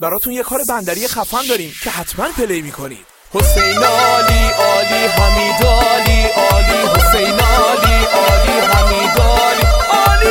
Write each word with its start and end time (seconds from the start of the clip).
براتون 0.00 0.32
یه 0.32 0.42
کار 0.42 0.64
بندری 0.68 1.08
خفن 1.08 1.46
داریم 1.48 1.72
که 1.84 1.90
حتما 1.90 2.28
پلی 2.36 2.62
می‌کنید. 2.62 3.06
حسین 3.34 3.62
علی 3.62 4.50
عالی 4.50 5.06
حمید 5.06 5.66
عالی 5.66 6.22
عالی 6.22 6.78
حسین 6.94 7.40
علی 7.40 8.04
عالی 8.14 8.60
حمید 8.60 9.20
عالی 9.20 9.66
عالی 9.90 10.30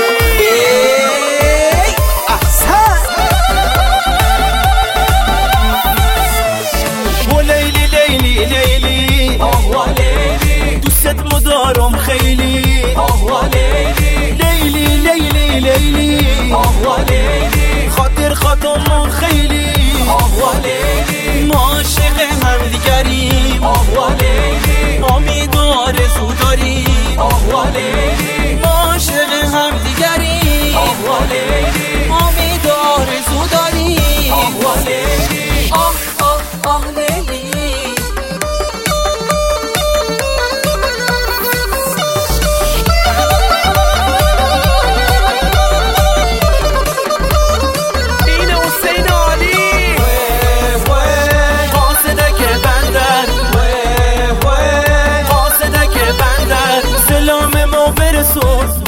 و 7.34 7.42
لیلی 7.42 7.88
لیلی 7.88 8.46
لیلی. 8.46 9.38
آه 9.38 9.94
لیلی. 9.94 10.80
دوست 10.80 11.06
مدارم 11.08 11.98
خیلی. 11.98 12.84
آه 12.96 13.50
لیلی. 13.50 14.32
لیلی 14.32 14.98
لیلی 14.98 15.60
لیلی. 15.60 16.54
آه 16.54 17.06
لیلی. 17.10 17.90
خاطر 17.90 18.34
خاطرمون 18.34 19.10
خیلی. 19.10 19.59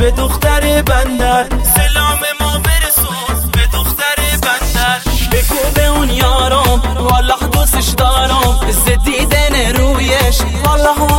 به 0.02 0.12
دختر 0.12 0.82
بندر. 0.82 1.46
سلام 1.64 2.20
ما 2.40 2.60
برسون 2.60 3.50
به 3.52 3.68
دختر 3.74 4.16
بندر. 4.42 5.00
بگو 5.32 5.72
به 5.76 5.86
اون 5.86 6.10
یارم 6.10 6.82
والله 7.00 7.48
دوستش 7.52 7.88
دارم. 7.90 8.60
ز 8.72 8.90
دیدن 9.04 9.76
رویش 9.76 10.42
والله 10.66 11.11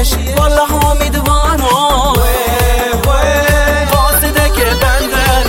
رویش 0.00 0.14
والله 0.36 0.86
امیدوارم 0.86 1.64
قاصده 3.92 4.50
که 4.56 4.64
بندر 4.82 5.44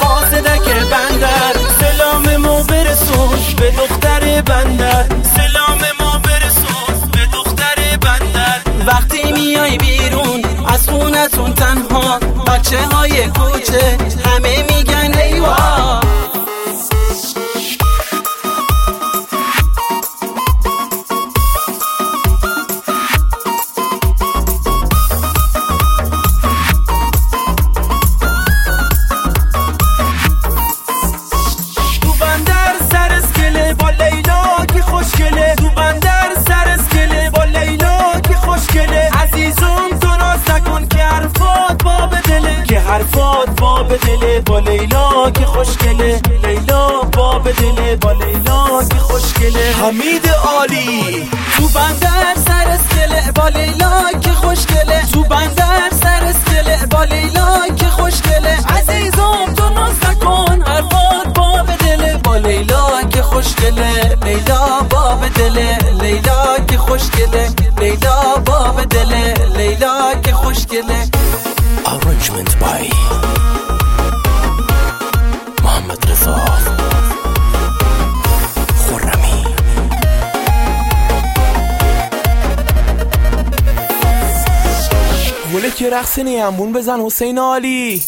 قاصده 0.00 0.58
که 0.58 0.74
بندر 0.90 1.54
سلام 1.80 2.36
ما 2.36 2.62
برسون 2.62 3.38
به 3.56 3.70
دختر 3.70 4.42
بندر 4.42 5.06
سلام 5.36 5.80
ما 6.00 6.18
برسون 6.18 7.10
به 7.12 7.26
دختر 7.32 7.96
بندر 8.00 8.60
وقتی 8.86 9.32
میای 9.32 9.78
بیرون 9.78 10.44
از 10.66 10.88
خونتون 10.88 11.54
تنها. 11.54 12.18
بچه 12.46 12.78
های 12.78 13.26
کوچه 13.28 13.98
همه 14.24 14.62
میگن 14.62 14.73
حرفات 42.94 43.60
باب 43.60 43.96
دله 43.96 44.40
با 44.40 44.58
لیلا 44.58 45.30
که 45.30 45.44
خوشگله. 45.44 46.20
لیلا 46.44 47.00
باب 47.00 47.50
دله 47.50 47.96
با 47.96 48.12
لیلا 48.12 48.84
که 48.90 48.98
خوشگله. 48.98 49.72
حمید 49.72 50.28
عالی 50.28 51.28
تو 51.56 51.68
بندر 51.68 52.34
سر 52.46 52.68
اسکله 52.68 53.32
با 53.34 53.48
لیلا. 53.48 53.83
که 85.70 85.90
رقص 85.90 86.18
نیمبون 86.18 86.72
بزن 86.72 87.00
حسین 87.00 87.38
علی 87.38 88.02